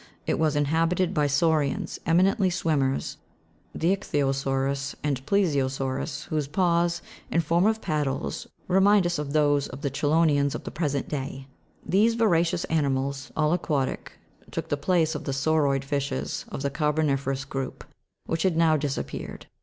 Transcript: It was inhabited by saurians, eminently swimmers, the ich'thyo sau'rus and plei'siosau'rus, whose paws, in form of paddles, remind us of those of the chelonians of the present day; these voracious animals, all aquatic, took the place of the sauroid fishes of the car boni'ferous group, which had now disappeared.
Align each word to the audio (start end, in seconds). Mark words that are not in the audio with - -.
It 0.25 0.39
was 0.39 0.55
inhabited 0.55 1.13
by 1.13 1.27
saurians, 1.27 1.99
eminently 2.07 2.49
swimmers, 2.49 3.17
the 3.75 3.95
ich'thyo 3.95 4.31
sau'rus 4.33 4.95
and 5.03 5.23
plei'siosau'rus, 5.27 6.23
whose 6.29 6.47
paws, 6.47 7.03
in 7.29 7.41
form 7.41 7.67
of 7.67 7.83
paddles, 7.83 8.47
remind 8.67 9.05
us 9.05 9.19
of 9.19 9.31
those 9.33 9.67
of 9.67 9.81
the 9.81 9.91
chelonians 9.91 10.55
of 10.55 10.63
the 10.63 10.71
present 10.71 11.07
day; 11.07 11.45
these 11.85 12.15
voracious 12.15 12.63
animals, 12.63 13.31
all 13.37 13.53
aquatic, 13.53 14.13
took 14.49 14.69
the 14.69 14.75
place 14.75 15.13
of 15.13 15.25
the 15.25 15.33
sauroid 15.33 15.83
fishes 15.85 16.45
of 16.49 16.63
the 16.63 16.71
car 16.71 16.93
boni'ferous 16.93 17.47
group, 17.47 17.83
which 18.25 18.41
had 18.41 18.57
now 18.57 18.75
disappeared. 18.75 19.45